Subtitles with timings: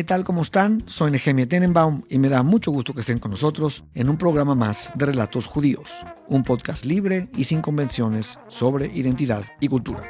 [0.00, 0.24] ¿Qué tal?
[0.24, 0.82] ¿Cómo están?
[0.86, 4.54] Soy Nehemia Tenenbaum y me da mucho gusto que estén con nosotros en un programa
[4.54, 10.00] más de Relatos Judíos, un podcast libre y sin convenciones sobre identidad y cultura.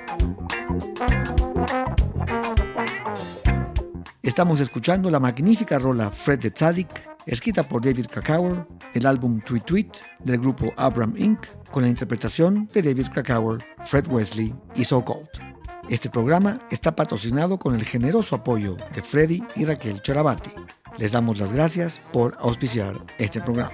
[4.22, 8.64] Estamos escuchando la magnífica rola Fred the Tzadik, escrita por David Krakauer,
[8.94, 9.90] del álbum Tweet Tweet
[10.22, 11.40] del grupo Abram Inc.,
[11.72, 15.49] con la interpretación de David Krakauer, Fred Wesley y So Cold.
[15.90, 20.50] Este programa está patrocinado con el generoso apoyo de Freddy y Raquel Chorabati.
[20.98, 23.72] Les damos las gracias por auspiciar este programa.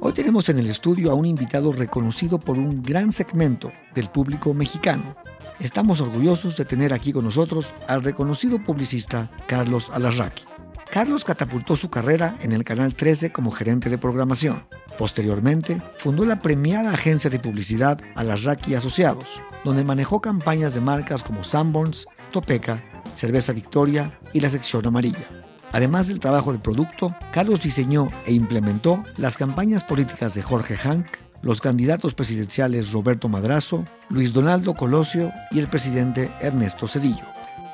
[0.00, 4.54] Hoy tenemos en el estudio a un invitado reconocido por un gran segmento del público
[4.54, 5.14] mexicano.
[5.60, 10.44] Estamos orgullosos de tener aquí con nosotros al reconocido publicista Carlos Alarraqui.
[10.90, 14.66] Carlos catapultó su carrera en el Canal 13 como gerente de programación.
[14.98, 21.42] Posteriormente, fundó la premiada agencia de publicidad Alarraqui Asociados, donde manejó campañas de marcas como
[21.42, 22.82] Sanborns, Topeka,
[23.14, 25.28] Cerveza Victoria y la sección amarilla.
[25.72, 31.06] Además del trabajo de producto, Carlos diseñó e implementó las campañas políticas de Jorge Hank,
[31.42, 37.24] los candidatos presidenciales Roberto Madrazo, Luis Donaldo Colosio y el presidente Ernesto Cedillo.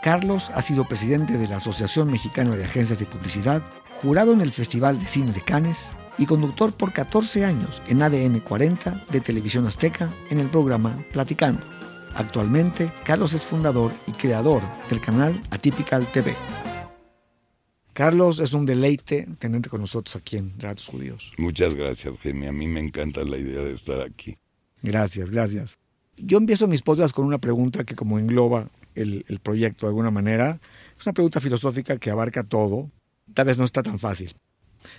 [0.02, 4.50] Carlos ha sido presidente de la Asociación Mexicana de Agencias de Publicidad, jurado en el
[4.50, 9.66] Festival de Cine de Cannes y conductor por 14 años en ADN 40 de Televisión
[9.66, 11.62] Azteca en el programa Platicando.
[12.14, 16.36] Actualmente, Carlos es fundador y creador del canal Atypical TV.
[17.94, 21.32] Carlos, es un deleite tenerte con nosotros aquí en Ratos Judíos.
[21.38, 22.46] Muchas gracias, Gemi.
[22.46, 24.36] A mí me encanta la idea de estar aquí.
[24.82, 25.78] Gracias, gracias.
[26.16, 30.10] Yo empiezo mis podcasts con una pregunta que como engloba el, el, proyecto de alguna
[30.10, 30.60] manera.
[30.98, 32.90] Es una pregunta filosófica que abarca todo.
[33.32, 34.34] Tal vez no está tan fácil.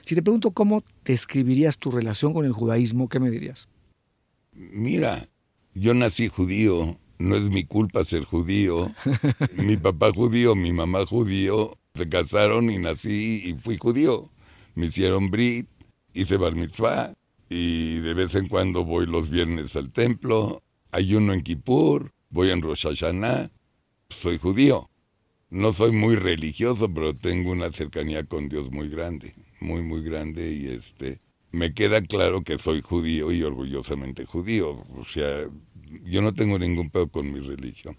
[0.02, 3.68] Si te pregunto cómo describirías tu relación con el judaísmo, ¿qué me dirías?
[4.54, 5.28] Mira,
[5.74, 8.94] yo nací judío, no es mi culpa ser judío.
[9.56, 14.30] mi papá judío, mi mamá judío, se casaron y nací y fui judío.
[14.76, 15.68] Me hicieron brit,
[16.14, 17.14] hice bar mitzvah
[17.50, 22.62] y de vez en cuando voy los viernes al templo, ayuno en Kippur, voy en
[22.62, 23.52] Rosh Hashanah,
[24.10, 24.90] soy judío.
[25.50, 30.52] No soy muy religioso, pero tengo una cercanía con Dios muy grande, muy, muy grande
[30.52, 31.20] y este,
[31.52, 34.86] me queda claro que soy judío y orgullosamente judío.
[34.96, 35.48] O sea,
[36.04, 37.98] yo no tengo ningún pedo con mi religión.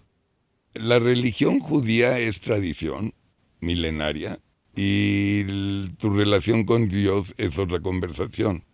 [0.73, 3.13] La religión judía es tradición
[3.59, 4.39] milenaria
[4.75, 8.65] y tu relación con Dios es otra conversación.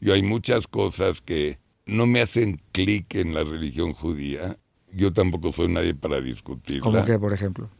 [0.00, 4.58] Yo hay muchas cosas que no me hacen clic en la religión judía
[4.92, 6.82] yo tampoco soy nadie para discutirla.
[6.82, 7.70] ¿Cómo que, por ejemplo?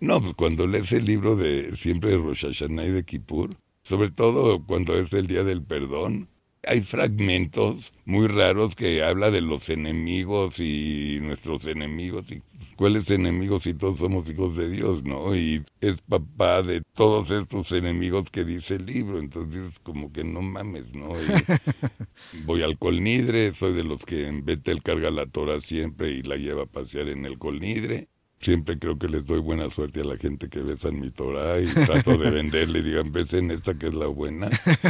[0.00, 4.10] No, pues cuando lees el libro de siempre de Rosh Hashanah y de Kippur, sobre
[4.10, 6.28] todo cuando es el Día del Perdón,
[6.64, 12.42] hay fragmentos muy raros que habla de los enemigos y nuestros enemigos y
[12.74, 15.36] cuáles enemigos si todos somos hijos de Dios, ¿no?
[15.36, 20.42] Y es papá de todos estos enemigos que dice el libro, entonces como que no
[20.42, 21.12] mames, ¿no?
[22.44, 26.36] voy al colnidre, soy de los que en Betel carga la tora siempre y la
[26.36, 28.08] lleva a pasear en el colnidre.
[28.46, 31.60] Siempre creo que les doy buena suerte a la gente que besa en mi Torah
[31.60, 34.48] y trato de venderle, digan, besen esta que es la buena.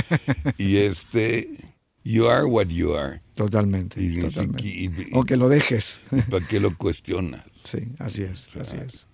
[0.58, 1.48] Y este,
[2.04, 3.22] you are what you are.
[3.34, 3.98] Totalmente.
[3.98, 5.08] Y, totalmente.
[5.14, 6.02] o que lo dejes.
[6.30, 7.46] ¿Para qué lo cuestionas?
[7.64, 9.06] Sí, así es, así es.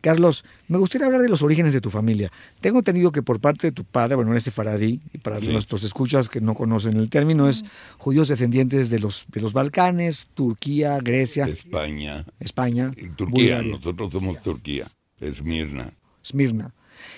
[0.00, 2.30] Carlos, me gustaría hablar de los orígenes de tu familia.
[2.60, 6.28] Tengo entendido que por parte de tu padre, bueno, ese faradí, y para nuestros escuchas
[6.28, 7.64] que no conocen el término, es
[7.98, 11.46] judíos descendientes de los, de los Balcanes, Turquía, Grecia.
[11.46, 12.24] España.
[12.38, 12.92] España.
[13.16, 15.92] Turquía, nosotros somos Turquía, Esmirna.
[16.24, 16.74] Esmirna.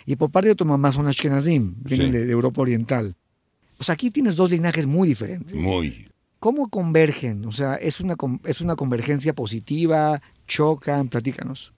[0.06, 3.16] Y por parte de tu mamá son Ashkenazim, vienen de, de, Europa Oriental.
[3.78, 5.54] O sea, aquí tienes dos linajes muy diferentes.
[5.54, 6.06] Muy.
[6.38, 7.44] ¿Cómo convergen?
[7.44, 8.14] O sea, ¿es una,
[8.44, 10.22] es una convergencia positiva?
[10.46, 11.08] ¿Chocan?
[11.08, 11.74] Platícanos.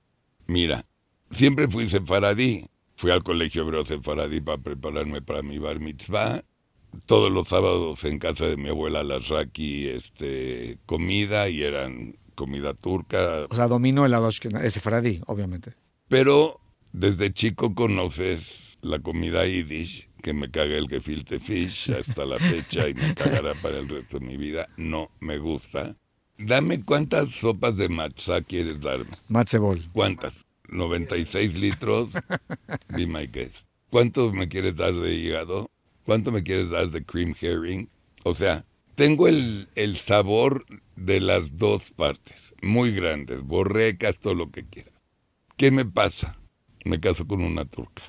[0.47, 0.85] Mira,
[1.33, 2.67] siempre fui sefaradí.
[2.97, 6.45] Fui al colegio hebreo sefaradí para prepararme para mi bar mitzvah.
[7.07, 13.47] Todos los sábados en casa de mi abuela Lasraki, este, comida y eran comida turca.
[13.49, 15.75] O sea, domino el lado sefaradí, obviamente.
[16.09, 16.61] Pero
[16.93, 22.89] desde chico conoces la comida yiddish que me caga el gefilte fish hasta la fecha
[22.89, 24.69] y me cagará para el resto de mi vida.
[24.77, 25.97] No me gusta.
[26.39, 29.11] Dame cuántas sopas de matzah quieres darme.
[29.29, 29.89] Matzebol.
[29.93, 30.45] ¿Cuántas?
[30.73, 32.11] 96 litros.
[32.97, 33.67] Be my guest.
[33.91, 35.71] ¿Cuánto me quieres dar de hígado?
[36.05, 37.89] ¿Cuánto me quieres dar de cream herring?
[38.25, 38.65] O sea,
[38.95, 40.65] tengo el, el sabor
[40.97, 44.95] de las dos partes, muy grandes, borrecas, todo lo que quieras.
[45.57, 46.39] ¿Qué me pasa?
[46.85, 48.03] Me caso con una turca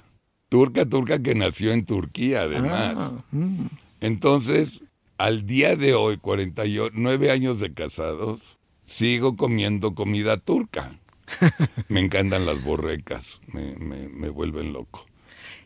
[0.53, 2.95] turca, turca que nació en Turquía además.
[2.95, 3.65] Ah, mm.
[4.01, 4.83] Entonces,
[5.17, 10.99] al día de hoy, 49 años de casados, sigo comiendo comida turca.
[11.89, 15.05] me encantan las borrecas, me, me, vuelven loco.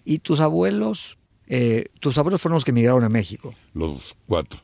[0.05, 1.17] ¿Y tus abuelos?
[1.47, 3.53] Eh, tus abuelos fueron los que emigraron a México.
[3.73, 4.59] Los cuatro.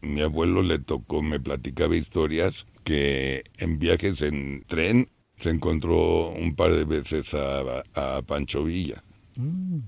[0.00, 5.08] Mi abuelo le tocó, me platicaba historias que en viajes en tren
[5.38, 9.02] se encontró un par de veces a, Pancho Villa.
[9.36, 9.78] Mm.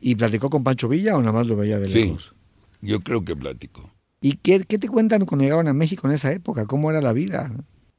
[0.00, 2.34] ¿Y platicó con Pancho Villa o nada más lo veía de lejos?
[2.80, 3.90] Sí, yo creo que platicó.
[4.20, 6.66] ¿Y qué, qué te cuentan cuando llegaban a México en esa época?
[6.66, 7.52] ¿Cómo era la vida?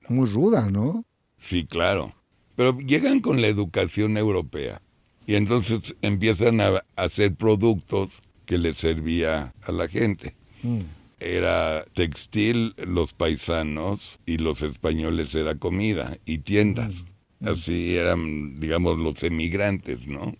[0.09, 1.03] Muy ruda, ¿no?
[1.37, 2.13] Sí, claro.
[2.55, 4.81] Pero llegan con la educación europea
[5.27, 10.35] y entonces empiezan a hacer productos que les servía a la gente.
[10.63, 10.79] Mm.
[11.19, 17.03] Era textil los paisanos y los españoles era comida y tiendas.
[17.39, 17.47] Mm.
[17.49, 20.33] Así eran, digamos, los emigrantes, ¿no?